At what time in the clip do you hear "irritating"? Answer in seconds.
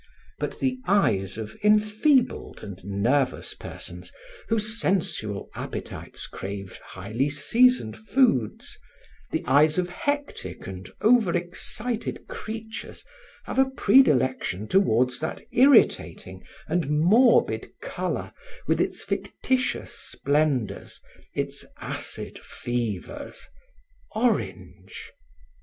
15.51-16.41